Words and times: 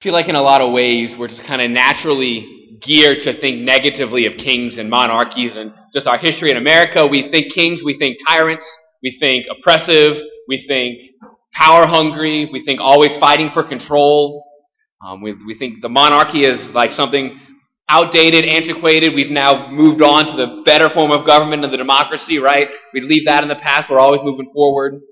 I 0.00 0.02
feel 0.02 0.14
like 0.14 0.30
in 0.30 0.34
a 0.34 0.40
lot 0.40 0.62
of 0.62 0.72
ways 0.72 1.10
we're 1.18 1.28
just 1.28 1.44
kind 1.44 1.60
of 1.60 1.70
naturally 1.70 2.78
geared 2.80 3.18
to 3.24 3.38
think 3.38 3.60
negatively 3.60 4.24
of 4.24 4.32
kings 4.38 4.78
and 4.78 4.88
monarchies 4.88 5.52
and 5.54 5.72
just 5.92 6.06
our 6.06 6.16
history 6.16 6.50
in 6.50 6.56
America. 6.56 7.06
We 7.06 7.30
think 7.30 7.52
kings, 7.52 7.82
we 7.84 7.98
think 7.98 8.16
tyrants, 8.26 8.64
we 9.02 9.18
think 9.20 9.44
oppressive, 9.50 10.16
we 10.48 10.64
think 10.66 11.02
power 11.52 11.86
hungry, 11.86 12.48
we 12.50 12.64
think 12.64 12.80
always 12.80 13.10
fighting 13.20 13.50
for 13.52 13.62
control. 13.62 14.42
Um, 15.06 15.20
we, 15.20 15.34
we 15.34 15.58
think 15.58 15.82
the 15.82 15.90
monarchy 15.90 16.48
is 16.48 16.72
like 16.72 16.92
something 16.92 17.38
outdated, 17.90 18.46
antiquated. 18.46 19.12
We've 19.14 19.30
now 19.30 19.70
moved 19.70 20.02
on 20.02 20.24
to 20.24 20.32
the 20.32 20.62
better 20.64 20.88
form 20.94 21.12
of 21.12 21.26
government 21.26 21.62
and 21.62 21.74
the 21.74 21.76
democracy, 21.76 22.38
right? 22.38 22.68
We 22.94 23.02
leave 23.02 23.26
that 23.26 23.42
in 23.42 23.50
the 23.50 23.56
past. 23.56 23.90
We're 23.90 24.00
always 24.00 24.22
moving 24.24 24.50
forward. 24.54 25.02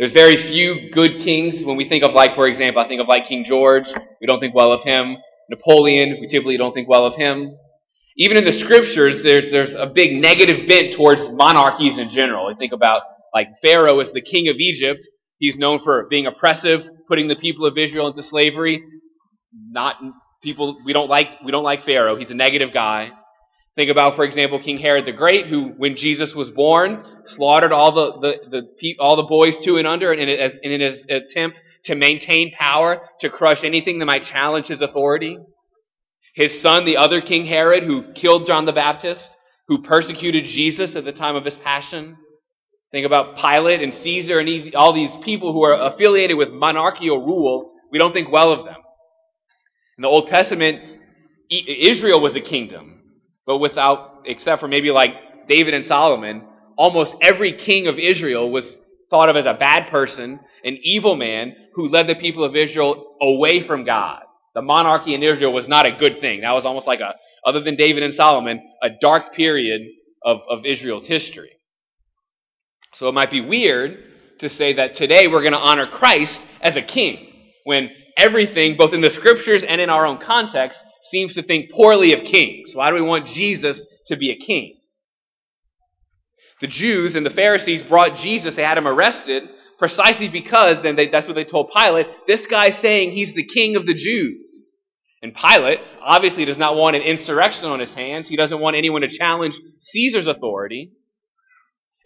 There's 0.00 0.12
very 0.12 0.48
few 0.48 0.90
good 0.94 1.18
kings. 1.18 1.56
When 1.62 1.76
we 1.76 1.86
think 1.86 2.04
of, 2.04 2.14
like, 2.14 2.34
for 2.34 2.48
example, 2.48 2.80
I 2.80 2.88
think 2.88 3.02
of 3.02 3.06
like 3.06 3.28
King 3.28 3.44
George. 3.46 3.84
We 4.18 4.26
don't 4.26 4.40
think 4.40 4.54
well 4.54 4.72
of 4.72 4.82
him. 4.82 5.18
Napoleon. 5.50 6.16
We 6.22 6.26
typically 6.26 6.56
don't 6.56 6.72
think 6.72 6.88
well 6.88 7.04
of 7.04 7.16
him. 7.16 7.54
Even 8.16 8.38
in 8.38 8.46
the 8.46 8.58
scriptures, 8.64 9.20
there's 9.22 9.52
there's 9.52 9.72
a 9.76 9.92
big 9.94 10.12
negative 10.14 10.66
bent 10.66 10.94
towards 10.96 11.20
monarchies 11.32 11.98
in 11.98 12.08
general. 12.08 12.46
We 12.46 12.54
think 12.54 12.72
about 12.72 13.02
like 13.34 13.48
Pharaoh 13.62 14.00
as 14.00 14.08
the 14.14 14.22
king 14.22 14.48
of 14.48 14.56
Egypt. 14.56 15.06
He's 15.36 15.56
known 15.56 15.80
for 15.84 16.06
being 16.08 16.26
oppressive, 16.26 16.80
putting 17.06 17.28
the 17.28 17.36
people 17.36 17.66
of 17.66 17.76
Israel 17.76 18.06
into 18.06 18.22
slavery. 18.22 18.82
Not 19.52 19.96
people 20.42 20.78
we 20.82 20.94
don't 20.94 21.10
like 21.10 21.26
we 21.44 21.52
don't 21.52 21.64
like 21.64 21.84
Pharaoh. 21.84 22.16
He's 22.16 22.30
a 22.30 22.34
negative 22.34 22.72
guy. 22.72 23.10
Think 23.80 23.90
about, 23.90 24.14
for 24.14 24.24
example, 24.24 24.62
King 24.62 24.76
Herod 24.76 25.06
the 25.06 25.12
Great, 25.12 25.46
who, 25.46 25.68
when 25.78 25.96
Jesus 25.96 26.34
was 26.36 26.50
born, 26.50 27.02
slaughtered 27.34 27.72
all 27.72 27.94
the, 27.94 28.20
the, 28.50 28.60
the 28.78 28.96
all 28.98 29.16
the 29.16 29.22
boys 29.22 29.54
two 29.64 29.78
and 29.78 29.86
under 29.86 30.12
in, 30.12 30.28
in 30.28 30.80
his 30.82 30.98
attempt 31.08 31.58
to 31.86 31.94
maintain 31.94 32.52
power, 32.52 33.00
to 33.22 33.30
crush 33.30 33.64
anything 33.64 33.98
that 33.98 34.04
might 34.04 34.24
challenge 34.30 34.66
his 34.66 34.82
authority. 34.82 35.38
His 36.34 36.60
son, 36.60 36.84
the 36.84 36.98
other 36.98 37.22
King 37.22 37.46
Herod, 37.46 37.84
who 37.84 38.12
killed 38.12 38.46
John 38.46 38.66
the 38.66 38.72
Baptist, 38.72 39.22
who 39.66 39.80
persecuted 39.80 40.44
Jesus 40.44 40.94
at 40.94 41.06
the 41.06 41.12
time 41.12 41.34
of 41.34 41.46
his 41.46 41.54
passion. 41.64 42.18
Think 42.92 43.06
about 43.06 43.36
Pilate 43.36 43.80
and 43.80 43.94
Caesar 44.02 44.40
and 44.40 44.74
all 44.74 44.92
these 44.92 45.24
people 45.24 45.54
who 45.54 45.64
are 45.64 45.90
affiliated 45.94 46.36
with 46.36 46.50
monarchical 46.50 47.24
rule. 47.24 47.72
We 47.90 47.98
don't 47.98 48.12
think 48.12 48.30
well 48.30 48.52
of 48.52 48.66
them. 48.66 48.76
In 49.96 50.02
the 50.02 50.08
Old 50.08 50.28
Testament, 50.28 50.82
Israel 51.48 52.20
was 52.20 52.36
a 52.36 52.42
kingdom. 52.42 52.99
But 53.50 53.58
without, 53.58 54.22
except 54.26 54.60
for 54.60 54.68
maybe 54.68 54.92
like 54.92 55.10
David 55.48 55.74
and 55.74 55.84
Solomon, 55.86 56.44
almost 56.78 57.16
every 57.20 57.58
king 57.66 57.88
of 57.88 57.98
Israel 57.98 58.48
was 58.48 58.62
thought 59.10 59.28
of 59.28 59.34
as 59.34 59.44
a 59.44 59.58
bad 59.58 59.90
person, 59.90 60.38
an 60.62 60.78
evil 60.84 61.16
man 61.16 61.56
who 61.74 61.88
led 61.88 62.06
the 62.06 62.14
people 62.14 62.44
of 62.44 62.54
Israel 62.54 63.16
away 63.20 63.66
from 63.66 63.84
God. 63.84 64.22
The 64.54 64.62
monarchy 64.62 65.16
in 65.16 65.24
Israel 65.24 65.52
was 65.52 65.66
not 65.66 65.84
a 65.84 65.96
good 65.98 66.20
thing. 66.20 66.42
That 66.42 66.52
was 66.52 66.64
almost 66.64 66.86
like 66.86 67.00
a, 67.00 67.12
other 67.44 67.60
than 67.60 67.74
David 67.74 68.04
and 68.04 68.14
Solomon, 68.14 68.62
a 68.84 68.90
dark 69.00 69.34
period 69.34 69.82
of, 70.24 70.38
of 70.48 70.64
Israel's 70.64 71.08
history. 71.08 71.50
So 72.94 73.08
it 73.08 73.14
might 73.14 73.32
be 73.32 73.40
weird 73.40 73.98
to 74.38 74.48
say 74.48 74.74
that 74.74 74.94
today 74.94 75.26
we're 75.26 75.42
going 75.42 75.54
to 75.54 75.58
honor 75.58 75.88
Christ 75.88 76.38
as 76.62 76.76
a 76.76 76.82
king 76.82 77.32
when 77.64 77.90
everything, 78.16 78.76
both 78.78 78.94
in 78.94 79.00
the 79.00 79.10
scriptures 79.10 79.64
and 79.68 79.80
in 79.80 79.90
our 79.90 80.06
own 80.06 80.20
context, 80.24 80.78
seems 81.10 81.34
to 81.34 81.42
think 81.42 81.70
poorly 81.70 82.12
of 82.12 82.24
kings. 82.24 82.72
Why 82.74 82.90
do 82.90 82.96
we 82.96 83.02
want 83.02 83.26
Jesus 83.26 83.80
to 84.08 84.16
be 84.16 84.30
a 84.30 84.44
king? 84.44 84.76
The 86.60 86.66
Jews 86.66 87.14
and 87.14 87.24
the 87.24 87.30
Pharisees 87.30 87.82
brought 87.88 88.18
Jesus, 88.18 88.54
they 88.54 88.62
had 88.62 88.78
him 88.78 88.86
arrested 88.86 89.44
precisely 89.78 90.28
because 90.28 90.76
then 90.82 90.94
they, 90.94 91.08
that's 91.08 91.26
what 91.26 91.34
they 91.34 91.44
told 91.44 91.70
Pilate. 91.74 92.06
This 92.26 92.46
guy's 92.48 92.80
saying 92.82 93.12
he's 93.12 93.34
the 93.34 93.46
king 93.46 93.76
of 93.76 93.86
the 93.86 93.94
Jews. 93.94 94.76
And 95.22 95.34
Pilate 95.34 95.78
obviously 96.02 96.44
does 96.44 96.58
not 96.58 96.76
want 96.76 96.96
an 96.96 97.02
insurrection 97.02 97.64
on 97.64 97.80
his 97.80 97.92
hands. 97.94 98.28
He 98.28 98.36
doesn't 98.36 98.60
want 98.60 98.76
anyone 98.76 99.02
to 99.02 99.18
challenge 99.18 99.54
Caesar's 99.92 100.26
authority. 100.26 100.92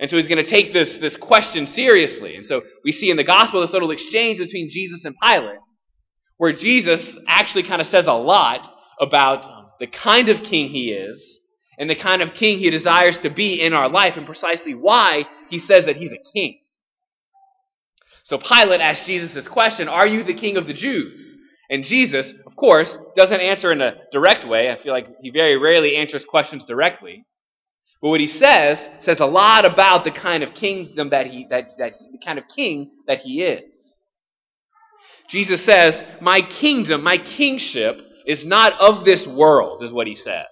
And 0.01 0.11
so 0.11 0.17
he's 0.17 0.29
going 0.29 0.45
to 0.45 0.51
take 0.51 0.73
this, 0.73 0.89
this 1.01 1.17
question 1.21 1.67
seriously. 1.75 2.35
And 2.37 2.47
so 2.47 2.63
we 2.85 2.93
see 2.93 3.11
in 3.11 3.17
the 3.17 3.25
gospel 3.25 3.61
this 3.61 3.71
little 3.73 3.91
exchange 3.93 4.39
between 4.39 4.69
Jesus 4.71 5.05
and 5.05 5.15
Pilate, 5.23 5.59
where 6.39 6.53
Jesus 6.53 7.01
actually 7.29 7.65
kind 7.65 7.81
of 7.81 7.89
says 7.89 8.07
a 8.07 8.13
lot 8.13 8.69
about 9.01 9.79
the 9.81 9.87
kind 9.87 10.29
of 10.29 10.43
king 10.43 10.69
he 10.69 10.91
is 10.91 11.21
and 11.79 11.91
the 11.91 11.97
kind 11.97 12.23
of 12.23 12.35
king 12.35 12.59
he 12.59 12.71
desires 12.71 13.19
to 13.23 13.31
be 13.31 13.61
in 13.61 13.73
our 13.73 13.89
life 13.89 14.13
and 14.17 14.27
precisely 14.27 14.75
why 14.75 15.25
he 15.51 15.59
says 15.59 15.85
that 15.87 15.97
he's 15.97 16.13
a 16.13 16.33
king. 16.33 16.59
So 18.25 18.39
Pilate 18.39 18.81
asked 18.81 19.07
Jesus 19.07 19.35
this 19.35 19.49
question 19.49 19.89
Are 19.89 20.07
you 20.07 20.25
the 20.25 20.39
king 20.39 20.57
of 20.57 20.67
the 20.67 20.73
Jews? 20.73 21.37
And 21.71 21.85
Jesus, 21.85 22.27
of 22.47 22.57
course, 22.57 22.95
doesn't 23.17 23.41
answer 23.41 23.73
in 23.73 23.81
a 23.81 23.95
direct 24.13 24.47
way. 24.47 24.71
I 24.71 24.83
feel 24.83 24.93
like 24.93 25.09
he 25.23 25.31
very 25.31 25.57
rarely 25.57 25.97
answers 25.97 26.25
questions 26.29 26.65
directly. 26.67 27.25
But 28.03 28.11
what 28.11 28.21
he 28.21 28.27
says 28.27 28.79
says 29.03 29.19
a 29.21 29.27
lot 29.27 29.67
about 29.67 30.05
the 30.05 30.11
kind 30.11 30.43
of 30.43 30.55
kingdom 30.55 31.11
that 31.11 31.27
he 31.27 31.47
that, 31.51 31.71
that 31.79 31.95
the 32.13 32.19
kind 32.25 32.39
of 32.39 32.45
king 32.55 32.91
that 33.07 33.21
he 33.21 33.43
is. 33.43 33.63
Jesus 35.31 35.65
says, 35.65 35.95
"My 36.21 36.41
kingdom, 36.61 37.03
my 37.03 37.17
kingship 37.17 37.99
is 38.27 38.45
not 38.45 38.73
of 38.81 39.05
this 39.05 39.27
world," 39.27 39.83
is 39.83 39.93
what 39.93 40.07
he 40.07 40.17
says. 40.17 40.47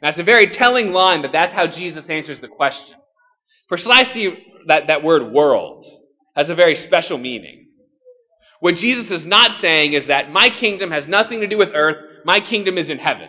And 0.00 0.02
that's 0.02 0.18
a 0.18 0.24
very 0.24 0.46
telling 0.56 0.92
line 0.92 1.22
that 1.22 1.32
that's 1.32 1.54
how 1.54 1.66
Jesus 1.66 2.04
answers 2.08 2.40
the 2.40 2.48
question. 2.48 2.96
Precisely 3.68 4.46
that, 4.66 4.88
that 4.88 5.02
word 5.02 5.32
world 5.32 5.86
has 6.34 6.48
a 6.48 6.54
very 6.54 6.74
special 6.86 7.18
meaning. 7.18 7.68
What 8.60 8.76
Jesus 8.76 9.10
is 9.10 9.26
not 9.26 9.60
saying 9.60 9.92
is 9.92 10.06
that 10.08 10.30
my 10.30 10.48
kingdom 10.48 10.90
has 10.90 11.08
nothing 11.08 11.40
to 11.40 11.48
do 11.48 11.58
with 11.58 11.70
earth, 11.74 11.96
my 12.24 12.38
kingdom 12.38 12.78
is 12.78 12.88
in 12.88 12.98
heaven. 12.98 13.28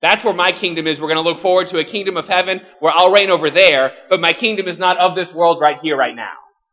That's 0.00 0.24
where 0.24 0.34
my 0.34 0.50
kingdom 0.50 0.86
is. 0.86 1.00
We're 1.00 1.12
going 1.12 1.24
to 1.24 1.28
look 1.28 1.42
forward 1.42 1.68
to 1.68 1.78
a 1.78 1.84
kingdom 1.84 2.16
of 2.16 2.26
heaven 2.26 2.60
where 2.80 2.92
I'll 2.94 3.12
reign 3.12 3.30
over 3.30 3.50
there, 3.50 3.92
but 4.10 4.20
my 4.20 4.32
kingdom 4.32 4.66
is 4.68 4.78
not 4.78 4.98
of 4.98 5.14
this 5.14 5.32
world 5.34 5.58
right 5.60 5.78
here, 5.80 5.96
right 5.96 6.14
now. 6.14 6.32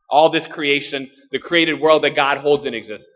All 0.10 0.32
this 0.32 0.48
creation, 0.52 1.10
the 1.32 1.40
created 1.40 1.80
world 1.80 2.04
that 2.04 2.16
God 2.16 2.40
holds 2.40 2.66
in 2.66 2.74
existence. 2.74 3.08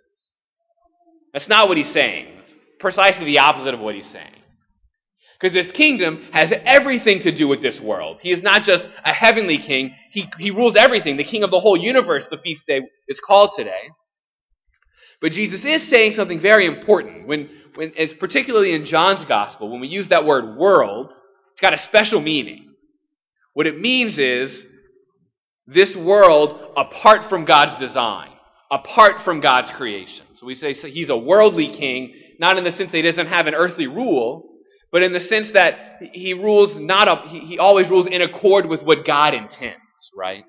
That's 1.34 1.48
not 1.48 1.68
what 1.68 1.78
he's 1.78 1.92
saying. 1.94 2.33
Precisely 2.84 3.24
the 3.24 3.40
opposite 3.40 3.74
of 3.74 3.80
what 3.80 3.96
he's 3.96 4.12
saying. 4.12 4.36
Because 5.40 5.54
this 5.54 5.72
kingdom 5.72 6.28
has 6.34 6.52
everything 6.66 7.22
to 7.22 7.34
do 7.34 7.48
with 7.48 7.62
this 7.62 7.80
world. 7.80 8.18
He 8.22 8.32
is 8.32 8.44
not 8.44 8.64
just 8.64 8.84
a 9.06 9.14
heavenly 9.14 9.58
king, 9.58 9.96
he, 10.12 10.26
he 10.38 10.52
rules 10.52 10.76
everything, 10.78 11.16
the 11.16 11.24
king 11.24 11.44
of 11.44 11.52
the 11.52 11.62
whole 11.62 11.78
universe, 11.78 12.26
the 12.30 12.38
feast 12.44 12.68
day 12.68 12.82
is 13.08 13.22
called 13.26 13.52
today. 13.58 13.90
But 15.22 15.32
Jesus 15.32 15.62
is 15.64 15.90
saying 15.90 16.16
something 16.18 16.42
very 16.42 16.66
important. 16.66 17.26
When, 17.26 17.50
when, 17.76 17.94
it's 17.96 18.14
particularly 18.20 18.74
in 18.76 18.86
John's 18.86 19.26
gospel, 19.30 19.72
when 19.72 19.80
we 19.80 19.88
use 19.88 20.08
that 20.10 20.26
word 20.26 20.58
world, 20.58 21.08
it's 21.08 21.62
got 21.62 21.74
a 21.74 21.82
special 21.88 22.20
meaning. 22.20 22.74
What 23.54 23.66
it 23.66 23.80
means 23.80 24.18
is 24.18 24.52
this 25.68 25.96
world 25.96 26.74
apart 26.76 27.30
from 27.30 27.46
God's 27.46 27.80
design, 27.80 28.32
apart 28.70 29.24
from 29.24 29.40
God's 29.40 29.72
creation. 29.78 30.26
So 30.38 30.46
we 30.46 30.56
say 30.56 30.74
so 30.74 30.88
he's 30.88 31.10
a 31.10 31.16
worldly 31.16 31.68
king, 31.78 32.14
not 32.40 32.58
in 32.58 32.64
the 32.64 32.72
sense 32.72 32.92
that 32.92 32.98
he 32.98 33.02
doesn't 33.02 33.28
have 33.28 33.48
an 33.48 33.54
earthly 33.54 33.88
rule, 33.88 34.50
but 34.92 35.04
in 35.04 35.14
the 35.14 35.20
sense 35.20 35.48
that 35.56 36.00
he 36.14 36.34
rules 36.34 36.72
not 36.80 37.10
a, 37.10 37.30
he, 37.30 37.40
he 37.40 37.60
always 37.60 37.90
rules 37.90 38.08
in 38.10 38.22
accord 38.22 38.68
with 38.68 38.82
what 38.82 39.06
God 39.06 39.34
intends, 39.34 39.82
right? 40.16 40.44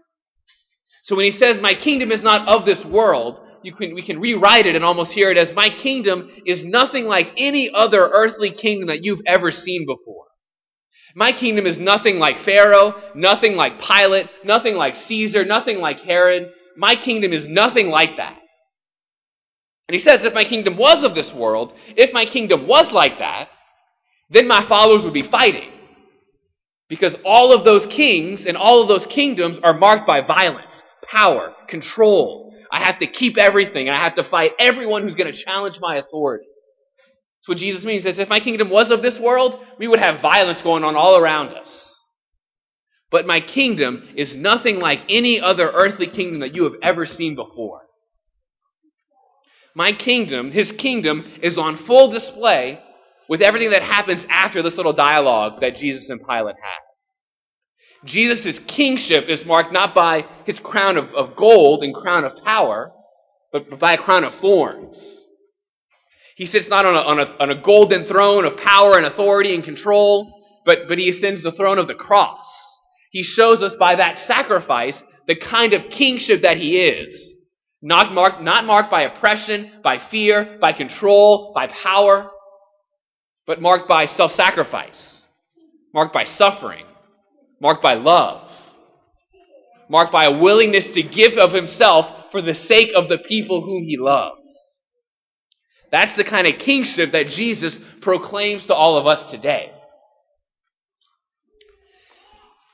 So 1.04 1.16
when 1.16 1.30
he 1.30 1.38
says, 1.38 1.56
My 1.60 1.74
kingdom 1.74 2.10
is 2.10 2.22
not 2.22 2.48
of 2.48 2.66
this 2.66 2.84
world, 2.84 3.38
you 3.62 3.74
can, 3.74 3.94
we 3.94 4.04
can 4.04 4.20
rewrite 4.20 4.66
it 4.66 4.76
and 4.76 4.84
almost 4.84 5.12
hear 5.12 5.30
it 5.30 5.38
as 5.38 5.54
my 5.54 5.68
kingdom 5.82 6.28
is 6.44 6.60
nothing 6.64 7.06
like 7.06 7.28
any 7.38 7.70
other 7.74 8.10
earthly 8.14 8.52
kingdom 8.52 8.88
that 8.88 9.02
you've 9.02 9.22
ever 9.26 9.50
seen 9.50 9.86
before. 9.86 10.26
My 11.16 11.32
kingdom 11.32 11.66
is 11.66 11.78
nothing 11.78 12.18
like 12.18 12.44
Pharaoh, 12.44 12.94
nothing 13.14 13.54
like 13.54 13.80
Pilate, 13.80 14.26
nothing 14.44 14.74
like 14.74 14.94
Caesar, 15.08 15.44
nothing 15.44 15.78
like 15.78 16.00
Herod. 16.00 16.50
My 16.76 16.94
kingdom 16.96 17.32
is 17.32 17.46
nothing 17.48 17.88
like 17.88 18.16
that. 18.18 18.38
And 19.88 19.94
he 19.94 20.00
says, 20.00 20.20
if 20.22 20.34
my 20.34 20.44
kingdom 20.44 20.78
was 20.78 21.04
of 21.04 21.14
this 21.14 21.30
world, 21.34 21.72
if 21.96 22.12
my 22.12 22.24
kingdom 22.24 22.66
was 22.66 22.86
like 22.92 23.18
that, 23.18 23.48
then 24.30 24.48
my 24.48 24.66
followers 24.68 25.04
would 25.04 25.12
be 25.12 25.28
fighting. 25.30 25.70
Because 26.88 27.14
all 27.24 27.54
of 27.54 27.64
those 27.64 27.86
kings 27.94 28.44
and 28.46 28.56
all 28.56 28.82
of 28.82 28.88
those 28.88 29.06
kingdoms 29.12 29.58
are 29.62 29.76
marked 29.76 30.06
by 30.06 30.20
violence, 30.20 30.82
power, 31.10 31.52
control, 31.68 32.54
I 32.72 32.86
have 32.86 32.98
to 33.00 33.06
keep 33.06 33.36
everything, 33.38 33.88
and 33.88 33.96
I 33.96 34.02
have 34.02 34.16
to 34.16 34.28
fight 34.28 34.52
everyone 34.58 35.02
who's 35.02 35.14
going 35.14 35.32
to 35.32 35.44
challenge 35.44 35.76
my 35.80 35.96
authority. 35.96 36.46
That's 36.46 37.48
what 37.48 37.58
Jesus 37.58 37.84
means. 37.84 38.04
He 38.04 38.10
says, 38.10 38.18
if 38.18 38.28
my 38.28 38.40
kingdom 38.40 38.70
was 38.70 38.90
of 38.90 39.02
this 39.02 39.18
world, 39.20 39.60
we 39.78 39.86
would 39.86 40.00
have 40.00 40.22
violence 40.22 40.60
going 40.62 40.82
on 40.82 40.96
all 40.96 41.18
around 41.18 41.48
us. 41.48 41.68
But 43.10 43.26
my 43.26 43.40
kingdom 43.40 44.08
is 44.16 44.34
nothing 44.34 44.78
like 44.78 45.00
any 45.08 45.40
other 45.40 45.70
earthly 45.70 46.08
kingdom 46.08 46.40
that 46.40 46.54
you 46.54 46.64
have 46.64 46.72
ever 46.82 47.06
seen 47.06 47.36
before. 47.36 47.82
My 49.74 49.92
kingdom, 49.92 50.52
his 50.52 50.72
kingdom, 50.78 51.24
is 51.42 51.58
on 51.58 51.84
full 51.86 52.12
display 52.12 52.78
with 53.28 53.42
everything 53.42 53.70
that 53.70 53.82
happens 53.82 54.24
after 54.28 54.62
this 54.62 54.76
little 54.76 54.92
dialogue 54.92 55.60
that 55.60 55.76
Jesus 55.76 56.08
and 56.08 56.20
Pilate 56.20 56.56
had. 56.62 58.06
Jesus' 58.06 58.58
kingship 58.68 59.24
is 59.28 59.44
marked 59.46 59.72
not 59.72 59.94
by 59.94 60.24
his 60.44 60.58
crown 60.62 60.96
of, 60.96 61.06
of 61.14 61.36
gold 61.36 61.82
and 61.82 61.94
crown 61.94 62.24
of 62.24 62.32
power, 62.44 62.92
but 63.52 63.80
by 63.80 63.94
a 63.94 63.98
crown 63.98 64.24
of 64.24 64.34
thorns. 64.40 64.98
He 66.36 66.46
sits 66.46 66.66
not 66.68 66.84
on 66.84 66.94
a, 66.94 66.98
on 66.98 67.18
a, 67.20 67.36
on 67.40 67.50
a 67.50 67.62
golden 67.62 68.06
throne 68.06 68.44
of 68.44 68.58
power 68.58 68.96
and 68.96 69.06
authority 69.06 69.54
and 69.54 69.64
control, 69.64 70.32
but, 70.66 70.78
but 70.88 70.98
he 70.98 71.08
ascends 71.08 71.42
the 71.42 71.52
throne 71.52 71.78
of 71.78 71.86
the 71.88 71.94
cross. 71.94 72.44
He 73.10 73.22
shows 73.22 73.62
us 73.62 73.72
by 73.78 73.94
that 73.96 74.26
sacrifice 74.26 75.00
the 75.26 75.36
kind 75.36 75.72
of 75.72 75.90
kingship 75.90 76.42
that 76.42 76.58
he 76.58 76.76
is. 76.76 77.14
Not 77.86 78.14
marked, 78.14 78.40
not 78.40 78.64
marked 78.64 78.90
by 78.90 79.02
oppression, 79.02 79.72
by 79.84 79.98
fear, 80.10 80.56
by 80.58 80.72
control, 80.72 81.52
by 81.54 81.66
power, 81.66 82.30
but 83.46 83.60
marked 83.60 83.86
by 83.90 84.06
self 84.06 84.32
sacrifice, 84.32 85.18
marked 85.92 86.14
by 86.14 86.24
suffering, 86.38 86.86
marked 87.60 87.82
by 87.82 87.92
love, 87.92 88.48
marked 89.90 90.12
by 90.12 90.24
a 90.24 90.38
willingness 90.38 90.86
to 90.94 91.02
give 91.02 91.32
of 91.38 91.52
himself 91.52 92.06
for 92.32 92.40
the 92.40 92.54
sake 92.54 92.88
of 92.96 93.10
the 93.10 93.18
people 93.18 93.60
whom 93.60 93.84
he 93.84 93.98
loves. 93.98 94.40
That's 95.92 96.16
the 96.16 96.24
kind 96.24 96.46
of 96.46 96.58
kingship 96.64 97.12
that 97.12 97.34
Jesus 97.36 97.74
proclaims 98.00 98.64
to 98.68 98.74
all 98.74 98.96
of 98.96 99.06
us 99.06 99.30
today. 99.30 99.70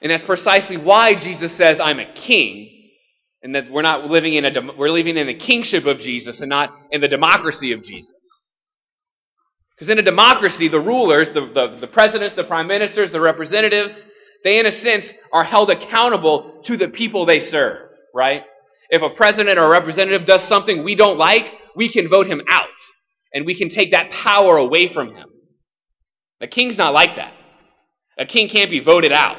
And 0.01 0.13
that's 0.13 0.23
precisely 0.23 0.77
why 0.77 1.15
Jesus 1.15 1.51
says, 1.57 1.79
I'm 1.83 1.99
a 1.99 2.15
king, 2.15 2.80
and 3.43 3.55
that 3.55 3.71
we're 3.71 3.83
not 3.83 4.11
living 4.11 4.35
in 4.35 4.45
a, 4.45 4.53
we're 4.77 4.91
living 4.91 5.17
in 5.17 5.27
the 5.27 5.39
kingship 5.39 5.87
of 5.87 5.99
Jesus 5.99 6.41
and 6.41 6.49
not 6.49 6.73
in 6.91 7.01
the 7.01 7.09
democracy 7.09 7.73
of 7.73 7.83
Jesus. 7.83 8.13
Because 9.75 9.91
in 9.91 9.99
a 9.99 10.03
democracy, 10.03 10.69
the 10.69 10.81
rulers, 10.81 11.29
the, 11.33 11.41
the, 11.55 11.79
the 11.81 11.87
presidents, 11.87 12.37
the 12.37 12.45
prime 12.45 12.67
ministers, 12.67 13.11
the 13.13 13.21
representatives, 13.21 13.93
they 14.45 14.59
in 14.59 14.67
a 14.67 14.81
sense 14.83 15.05
are 15.33 15.45
held 15.45 15.71
accountable 15.71 16.63
to 16.67 16.77
the 16.77 16.89
people 16.89 17.25
they 17.25 17.41
serve, 17.51 17.89
right? 18.15 18.43
If 18.91 19.03
a 19.03 19.15
president 19.15 19.59
or 19.59 19.65
a 19.65 19.71
representative 19.71 20.27
does 20.27 20.47
something 20.49 20.85
we 20.85 20.95
don't 20.95 21.17
like, 21.17 21.45
we 21.75 21.91
can 21.91 22.09
vote 22.11 22.27
him 22.27 22.43
out. 22.51 22.69
And 23.33 23.47
we 23.47 23.57
can 23.57 23.71
take 23.71 23.93
that 23.93 24.11
power 24.11 24.57
away 24.57 24.93
from 24.93 25.15
him. 25.15 25.29
A 26.41 26.47
king's 26.47 26.77
not 26.77 26.93
like 26.93 27.17
that. 27.17 27.33
A 28.19 28.27
king 28.27 28.49
can't 28.49 28.71
be 28.71 28.81
voted 28.81 29.13
out. 29.13 29.37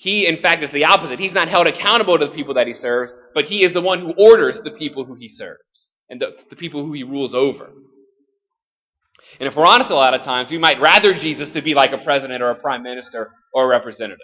He, 0.00 0.26
in 0.26 0.40
fact, 0.40 0.62
is 0.62 0.72
the 0.72 0.86
opposite. 0.86 1.18
He's 1.18 1.34
not 1.34 1.48
held 1.48 1.66
accountable 1.66 2.18
to 2.18 2.24
the 2.24 2.32
people 2.32 2.54
that 2.54 2.66
he 2.66 2.72
serves, 2.72 3.12
but 3.34 3.44
he 3.44 3.66
is 3.66 3.74
the 3.74 3.82
one 3.82 4.00
who 4.00 4.14
orders 4.16 4.56
the 4.64 4.70
people 4.70 5.04
who 5.04 5.14
he 5.14 5.28
serves 5.28 5.60
and 6.08 6.18
the, 6.18 6.28
the 6.48 6.56
people 6.56 6.86
who 6.86 6.94
he 6.94 7.02
rules 7.02 7.34
over. 7.34 7.68
And 9.38 9.46
if 9.46 9.54
we're 9.54 9.66
honest, 9.66 9.90
a 9.90 9.94
lot 9.94 10.14
of 10.14 10.22
times, 10.22 10.50
we 10.50 10.56
might 10.56 10.80
rather 10.80 11.12
Jesus 11.12 11.50
to 11.52 11.60
be 11.60 11.74
like 11.74 11.92
a 11.92 12.02
president 12.02 12.42
or 12.42 12.50
a 12.50 12.54
prime 12.54 12.82
minister 12.82 13.30
or 13.52 13.64
a 13.64 13.68
representative. 13.68 14.18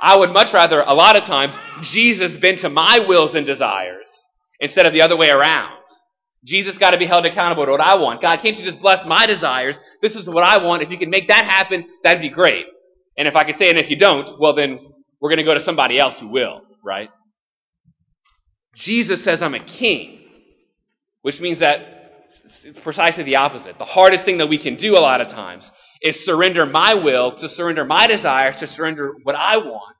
I 0.00 0.16
would 0.16 0.30
much 0.30 0.48
rather, 0.54 0.80
a 0.80 0.94
lot 0.94 1.14
of 1.14 1.24
times, 1.24 1.52
Jesus 1.92 2.32
bend 2.40 2.60
to 2.62 2.70
my 2.70 3.00
wills 3.06 3.34
and 3.34 3.44
desires 3.44 4.08
instead 4.60 4.86
of 4.86 4.94
the 4.94 5.02
other 5.02 5.16
way 5.16 5.28
around. 5.28 5.76
Jesus 6.42 6.78
got 6.78 6.92
to 6.92 6.98
be 6.98 7.06
held 7.06 7.26
accountable 7.26 7.66
to 7.66 7.72
what 7.72 7.80
I 7.82 7.96
want. 7.96 8.22
God, 8.22 8.38
can't 8.40 8.56
you 8.56 8.64
just 8.64 8.80
bless 8.80 9.06
my 9.06 9.26
desires? 9.26 9.74
This 10.00 10.14
is 10.14 10.26
what 10.26 10.48
I 10.48 10.62
want. 10.62 10.82
If 10.82 10.90
you 10.90 10.96
can 10.96 11.10
make 11.10 11.28
that 11.28 11.44
happen, 11.44 11.84
that'd 12.02 12.22
be 12.22 12.30
great. 12.30 12.64
And 13.16 13.26
if 13.26 13.34
I 13.34 13.44
could 13.44 13.56
say, 13.58 13.70
and 13.70 13.78
if 13.78 13.90
you 13.90 13.96
don't, 13.96 14.38
well, 14.38 14.54
then 14.54 14.78
we're 15.20 15.30
going 15.30 15.38
to 15.38 15.44
go 15.44 15.54
to 15.54 15.64
somebody 15.64 15.98
else 15.98 16.14
who 16.20 16.28
will, 16.28 16.60
right? 16.84 17.08
Jesus 18.76 19.24
says, 19.24 19.40
I'm 19.40 19.54
a 19.54 19.64
king, 19.64 20.20
which 21.22 21.40
means 21.40 21.60
that 21.60 21.78
it's 22.62 22.78
precisely 22.80 23.24
the 23.24 23.36
opposite. 23.36 23.78
The 23.78 23.84
hardest 23.84 24.24
thing 24.24 24.38
that 24.38 24.48
we 24.48 24.62
can 24.62 24.76
do 24.76 24.92
a 24.94 25.00
lot 25.00 25.20
of 25.20 25.28
times 25.28 25.64
is 26.02 26.16
surrender 26.24 26.66
my 26.66 26.94
will, 26.94 27.38
to 27.38 27.48
surrender 27.48 27.84
my 27.84 28.06
desires, 28.06 28.56
to 28.60 28.66
surrender 28.66 29.14
what 29.22 29.34
I 29.34 29.56
want, 29.56 29.96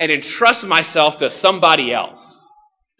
and 0.00 0.10
entrust 0.10 0.64
myself 0.64 1.18
to 1.18 1.28
somebody 1.42 1.92
else. 1.92 2.18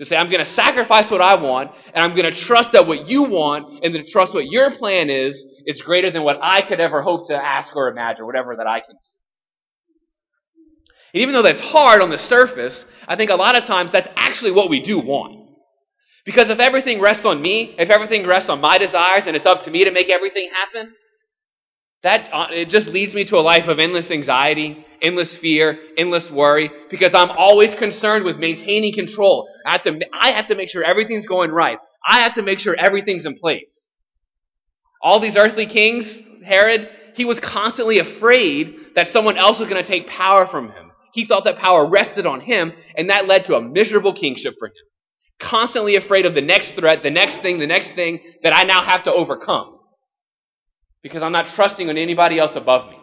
To 0.00 0.06
say, 0.06 0.14
I'm 0.14 0.30
going 0.30 0.44
to 0.44 0.54
sacrifice 0.54 1.10
what 1.10 1.20
I 1.20 1.40
want, 1.40 1.72
and 1.92 2.02
I'm 2.04 2.14
going 2.14 2.30
to 2.32 2.40
trust 2.46 2.68
that 2.72 2.86
what 2.86 3.08
you 3.08 3.22
want, 3.22 3.82
and 3.82 3.94
to 3.94 4.04
trust 4.12 4.34
what 4.34 4.44
your 4.46 4.76
plan 4.76 5.10
is, 5.10 5.34
is 5.66 5.80
greater 5.80 6.10
than 6.12 6.22
what 6.22 6.38
I 6.42 6.60
could 6.68 6.80
ever 6.80 7.02
hope 7.02 7.28
to 7.28 7.34
ask 7.34 7.74
or 7.74 7.88
imagine, 7.88 8.22
or 8.22 8.26
whatever 8.26 8.54
that 8.56 8.66
I 8.66 8.80
can 8.80 8.94
do. 8.94 9.07
And 11.14 11.22
even 11.22 11.34
though 11.34 11.42
that's 11.42 11.60
hard 11.60 12.02
on 12.02 12.10
the 12.10 12.18
surface, 12.18 12.84
I 13.06 13.16
think 13.16 13.30
a 13.30 13.34
lot 13.34 13.56
of 13.56 13.66
times 13.66 13.90
that's 13.92 14.08
actually 14.16 14.52
what 14.52 14.68
we 14.68 14.82
do 14.82 14.98
want. 14.98 15.48
Because 16.24 16.50
if 16.50 16.58
everything 16.58 17.00
rests 17.00 17.24
on 17.24 17.40
me, 17.40 17.74
if 17.78 17.88
everything 17.90 18.26
rests 18.26 18.50
on 18.50 18.60
my 18.60 18.76
desires 18.76 19.22
and 19.26 19.34
it's 19.34 19.46
up 19.46 19.64
to 19.64 19.70
me 19.70 19.84
to 19.84 19.90
make 19.90 20.10
everything 20.10 20.50
happen, 20.52 20.92
that 22.02 22.28
uh, 22.32 22.46
it 22.50 22.68
just 22.68 22.86
leads 22.88 23.14
me 23.14 23.24
to 23.28 23.36
a 23.36 23.40
life 23.40 23.66
of 23.66 23.78
endless 23.78 24.10
anxiety, 24.10 24.84
endless 25.02 25.36
fear, 25.40 25.78
endless 25.96 26.28
worry, 26.30 26.70
because 26.90 27.10
I'm 27.14 27.30
always 27.30 27.70
concerned 27.78 28.24
with 28.24 28.36
maintaining 28.36 28.94
control. 28.94 29.48
I 29.66 29.72
have 29.72 29.82
to, 29.84 29.98
I 30.12 30.32
have 30.32 30.48
to 30.48 30.54
make 30.54 30.68
sure 30.68 30.84
everything's 30.84 31.26
going 31.26 31.50
right. 31.50 31.78
I 32.06 32.20
have 32.20 32.34
to 32.34 32.42
make 32.42 32.58
sure 32.58 32.76
everything's 32.78 33.24
in 33.24 33.38
place. 33.38 33.70
All 35.02 35.20
these 35.20 35.36
earthly 35.36 35.66
kings, 35.66 36.04
Herod, 36.44 36.88
he 37.14 37.24
was 37.24 37.40
constantly 37.40 37.98
afraid 37.98 38.74
that 38.94 39.08
someone 39.12 39.36
else 39.36 39.58
was 39.58 39.68
going 39.68 39.82
to 39.82 39.88
take 39.88 40.08
power 40.08 40.46
from 40.50 40.70
him. 40.70 40.87
He 41.12 41.26
thought 41.26 41.44
that 41.44 41.58
power 41.58 41.88
rested 41.88 42.26
on 42.26 42.40
him, 42.40 42.72
and 42.96 43.10
that 43.10 43.26
led 43.26 43.44
to 43.46 43.54
a 43.54 43.62
miserable 43.62 44.14
kingship 44.14 44.54
for 44.58 44.68
him. 44.68 44.74
Constantly 45.40 45.96
afraid 45.96 46.26
of 46.26 46.34
the 46.34 46.40
next 46.40 46.72
threat, 46.78 47.02
the 47.02 47.10
next 47.10 47.42
thing, 47.42 47.58
the 47.58 47.66
next 47.66 47.94
thing 47.94 48.20
that 48.42 48.54
I 48.54 48.64
now 48.64 48.84
have 48.84 49.04
to 49.04 49.12
overcome. 49.12 49.78
Because 51.02 51.22
I'm 51.22 51.32
not 51.32 51.54
trusting 51.54 51.88
on 51.88 51.96
anybody 51.96 52.38
else 52.38 52.52
above 52.54 52.90
me. 52.90 52.96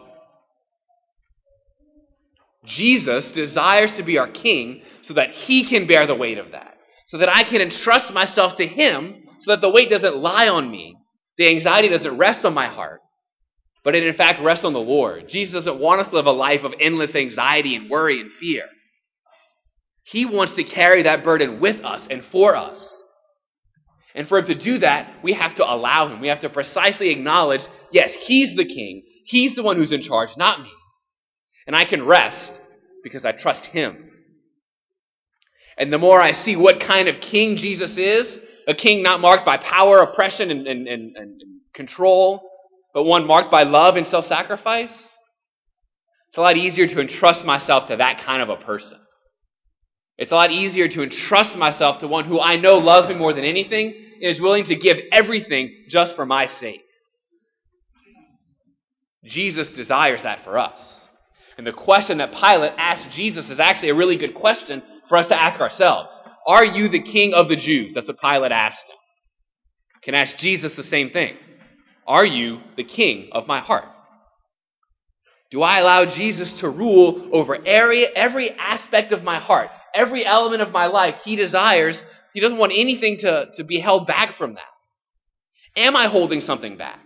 Jesus 2.66 3.30
desires 3.32 3.92
to 3.96 4.02
be 4.02 4.18
our 4.18 4.30
king 4.30 4.82
so 5.04 5.14
that 5.14 5.30
he 5.30 5.68
can 5.68 5.86
bear 5.86 6.06
the 6.06 6.14
weight 6.14 6.38
of 6.38 6.52
that. 6.52 6.74
So 7.08 7.18
that 7.18 7.34
I 7.34 7.42
can 7.44 7.60
entrust 7.60 8.12
myself 8.12 8.56
to 8.56 8.66
him 8.66 9.22
so 9.42 9.52
that 9.52 9.60
the 9.60 9.70
weight 9.70 9.88
doesn't 9.88 10.16
lie 10.16 10.48
on 10.48 10.70
me. 10.70 10.96
The 11.38 11.48
anxiety 11.48 11.88
doesn't 11.88 12.18
rest 12.18 12.44
on 12.44 12.54
my 12.54 12.66
heart 12.66 13.00
but 13.86 13.94
it 13.94 14.04
in 14.04 14.14
fact 14.14 14.42
rests 14.42 14.64
on 14.64 14.72
the 14.72 14.80
Lord. 14.80 15.28
Jesus 15.28 15.54
doesn't 15.54 15.78
want 15.78 16.00
us 16.00 16.08
to 16.10 16.16
live 16.16 16.26
a 16.26 16.32
life 16.32 16.64
of 16.64 16.72
endless 16.80 17.14
anxiety 17.14 17.76
and 17.76 17.88
worry 17.88 18.20
and 18.20 18.32
fear. 18.40 18.64
He 20.02 20.24
wants 20.24 20.56
to 20.56 20.64
carry 20.64 21.04
that 21.04 21.22
burden 21.22 21.60
with 21.60 21.84
us 21.84 22.00
and 22.10 22.24
for 22.32 22.56
us. 22.56 22.76
And 24.12 24.26
for 24.26 24.38
him 24.38 24.46
to 24.46 24.60
do 24.60 24.80
that, 24.80 25.22
we 25.22 25.34
have 25.34 25.54
to 25.54 25.62
allow 25.62 26.12
him. 26.12 26.20
We 26.20 26.26
have 26.26 26.40
to 26.40 26.48
precisely 26.48 27.10
acknowledge 27.10 27.60
yes, 27.92 28.10
he's 28.24 28.56
the 28.56 28.64
king. 28.64 29.04
He's 29.24 29.54
the 29.54 29.62
one 29.62 29.76
who's 29.76 29.92
in 29.92 30.02
charge, 30.02 30.30
not 30.36 30.62
me. 30.62 30.70
And 31.68 31.76
I 31.76 31.84
can 31.84 32.04
rest 32.04 32.58
because 33.04 33.24
I 33.24 33.30
trust 33.40 33.66
him. 33.66 34.10
And 35.78 35.92
the 35.92 35.98
more 35.98 36.20
I 36.20 36.32
see 36.44 36.56
what 36.56 36.80
kind 36.80 37.06
of 37.06 37.20
king 37.20 37.56
Jesus 37.56 37.92
is, 37.96 38.26
a 38.66 38.74
king 38.74 39.04
not 39.04 39.20
marked 39.20 39.46
by 39.46 39.58
power, 39.58 39.98
oppression, 39.98 40.50
and, 40.50 40.66
and, 40.66 40.88
and, 40.88 41.16
and 41.16 41.40
control, 41.72 42.50
but 42.96 43.04
one 43.04 43.26
marked 43.26 43.50
by 43.50 43.62
love 43.64 43.96
and 43.96 44.06
self 44.06 44.24
sacrifice, 44.24 44.88
it's 46.28 46.38
a 46.38 46.40
lot 46.40 46.56
easier 46.56 46.86
to 46.86 46.98
entrust 46.98 47.44
myself 47.44 47.88
to 47.88 47.96
that 47.98 48.22
kind 48.24 48.40
of 48.40 48.48
a 48.48 48.56
person. 48.56 48.96
It's 50.16 50.32
a 50.32 50.34
lot 50.34 50.50
easier 50.50 50.88
to 50.88 51.02
entrust 51.02 51.58
myself 51.58 52.00
to 52.00 52.08
one 52.08 52.24
who 52.24 52.40
I 52.40 52.56
know 52.56 52.78
loves 52.78 53.10
me 53.10 53.14
more 53.14 53.34
than 53.34 53.44
anything 53.44 53.92
and 54.22 54.34
is 54.34 54.40
willing 54.40 54.64
to 54.64 54.76
give 54.76 54.96
everything 55.12 55.84
just 55.90 56.16
for 56.16 56.24
my 56.24 56.46
sake. 56.58 56.80
Jesus 59.24 59.68
desires 59.76 60.20
that 60.22 60.42
for 60.42 60.56
us. 60.56 60.80
And 61.58 61.66
the 61.66 61.72
question 61.72 62.16
that 62.16 62.30
Pilate 62.30 62.72
asked 62.78 63.14
Jesus 63.14 63.50
is 63.50 63.60
actually 63.60 63.90
a 63.90 63.94
really 63.94 64.16
good 64.16 64.34
question 64.34 64.82
for 65.10 65.18
us 65.18 65.28
to 65.28 65.38
ask 65.38 65.60
ourselves. 65.60 66.08
Are 66.48 66.64
you 66.64 66.88
the 66.88 67.02
king 67.02 67.34
of 67.34 67.48
the 67.48 67.56
Jews? 67.56 67.92
That's 67.94 68.08
what 68.08 68.18
Pilate 68.18 68.52
asked 68.52 68.78
him. 68.88 68.96
Can 70.02 70.14
ask 70.14 70.38
Jesus 70.38 70.72
the 70.78 70.84
same 70.84 71.10
thing. 71.10 71.36
Are 72.06 72.24
you 72.24 72.60
the 72.76 72.84
king 72.84 73.30
of 73.32 73.46
my 73.46 73.60
heart? 73.60 73.84
Do 75.50 75.62
I 75.62 75.78
allow 75.78 76.04
Jesus 76.04 76.58
to 76.60 76.68
rule 76.68 77.30
over 77.32 77.54
every, 77.54 78.06
every 78.06 78.50
aspect 78.50 79.12
of 79.12 79.22
my 79.22 79.38
heart, 79.38 79.68
every 79.94 80.26
element 80.26 80.62
of 80.62 80.72
my 80.72 80.86
life 80.86 81.14
he 81.24 81.36
desires? 81.36 81.96
He 82.34 82.40
doesn't 82.40 82.58
want 82.58 82.72
anything 82.72 83.18
to, 83.20 83.46
to 83.56 83.64
be 83.64 83.80
held 83.80 84.06
back 84.06 84.36
from 84.36 84.54
that. 84.54 85.80
Am 85.80 85.94
I 85.94 86.08
holding 86.08 86.40
something 86.40 86.76
back? 86.76 87.00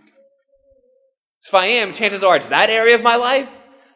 If 1.47 1.53
I 1.53 1.67
am, 1.67 1.93
chances 1.93 2.23
are 2.23 2.37
it's 2.37 2.49
that 2.49 2.69
area 2.69 2.95
of 2.95 3.01
my 3.01 3.15
life 3.15 3.49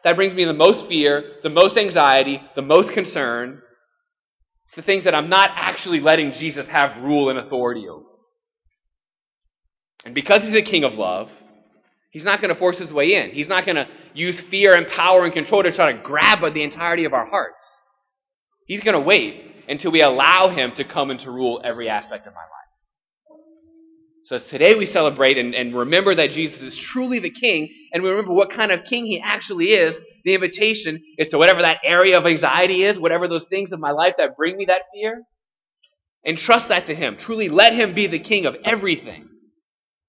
that 0.04 0.16
brings 0.16 0.34
me 0.34 0.44
the 0.44 0.52
most 0.52 0.88
fear, 0.88 1.34
the 1.42 1.48
most 1.48 1.76
anxiety, 1.76 2.40
the 2.54 2.62
most 2.62 2.92
concern. 2.92 3.62
It's 4.66 4.76
the 4.76 4.82
things 4.82 5.04
that 5.04 5.14
I'm 5.14 5.28
not 5.28 5.50
actually 5.54 6.00
letting 6.00 6.32
Jesus 6.32 6.66
have 6.68 7.02
rule 7.02 7.30
and 7.30 7.38
authority 7.38 7.88
over. 7.88 8.04
And 10.06 10.14
because 10.14 10.40
he's 10.42 10.54
a 10.54 10.62
king 10.62 10.84
of 10.84 10.94
love, 10.94 11.28
he's 12.12 12.22
not 12.22 12.40
going 12.40 12.54
to 12.54 12.58
force 12.58 12.78
his 12.78 12.92
way 12.92 13.14
in. 13.14 13.30
He's 13.32 13.48
not 13.48 13.64
going 13.66 13.74
to 13.74 13.88
use 14.14 14.40
fear 14.52 14.70
and 14.72 14.86
power 14.86 15.24
and 15.24 15.34
control 15.34 15.64
to 15.64 15.74
try 15.74 15.92
to 15.92 16.00
grab 16.00 16.38
the 16.54 16.62
entirety 16.62 17.04
of 17.06 17.12
our 17.12 17.26
hearts. 17.26 17.60
He's 18.68 18.80
going 18.82 18.94
to 18.94 19.00
wait 19.00 19.42
until 19.68 19.90
we 19.90 20.02
allow 20.02 20.54
him 20.54 20.70
to 20.76 20.84
come 20.84 21.10
and 21.10 21.18
to 21.20 21.30
rule 21.30 21.60
every 21.64 21.88
aspect 21.88 22.28
of 22.28 22.34
my 22.34 22.40
life. 22.40 22.50
So 24.26 24.38
today 24.48 24.74
we 24.78 24.86
celebrate 24.86 25.38
and, 25.38 25.54
and 25.54 25.76
remember 25.76 26.14
that 26.14 26.30
Jesus 26.30 26.60
is 26.60 26.78
truly 26.92 27.18
the 27.18 27.30
king, 27.30 27.68
and 27.92 28.04
we 28.04 28.08
remember 28.08 28.32
what 28.32 28.52
kind 28.52 28.70
of 28.70 28.84
king 28.88 29.06
he 29.06 29.20
actually 29.20 29.66
is. 29.66 29.96
The 30.24 30.34
invitation 30.34 31.02
is 31.18 31.28
to 31.28 31.38
whatever 31.38 31.62
that 31.62 31.78
area 31.84 32.16
of 32.16 32.26
anxiety 32.26 32.84
is, 32.84 32.96
whatever 32.96 33.26
those 33.26 33.44
things 33.50 33.72
of 33.72 33.80
my 33.80 33.90
life 33.90 34.14
that 34.18 34.36
bring 34.36 34.56
me 34.56 34.66
that 34.66 34.82
fear, 34.94 35.22
and 36.24 36.38
trust 36.38 36.68
that 36.68 36.86
to 36.86 36.94
him. 36.94 37.16
Truly 37.18 37.48
let 37.48 37.72
him 37.72 37.92
be 37.92 38.06
the 38.06 38.20
king 38.20 38.46
of 38.46 38.54
everything. 38.64 39.30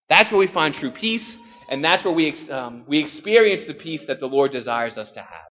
That's 0.09 0.31
where 0.31 0.39
we 0.39 0.47
find 0.47 0.73
true 0.73 0.91
peace, 0.91 1.25
and 1.69 1.83
that's 1.83 2.03
where 2.05 2.13
we, 2.13 2.49
um, 2.49 2.83
we 2.87 2.99
experience 3.03 3.63
the 3.67 3.73
peace 3.73 4.01
that 4.07 4.19
the 4.19 4.25
Lord 4.25 4.51
desires 4.51 4.97
us 4.97 5.11
to 5.11 5.19
have. 5.19 5.56